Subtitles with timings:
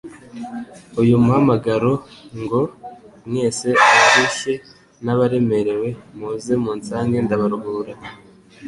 [1.01, 1.91] uyu muhamagaro
[2.41, 2.61] ngo:
[3.29, 4.53] "Mwese abarilshye
[5.03, 7.93] n'abaremerewe muze munsange ndabaruhura.